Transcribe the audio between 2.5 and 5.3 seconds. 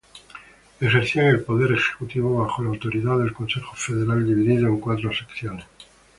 la autoridad del Consejo federal, dividido en cuatro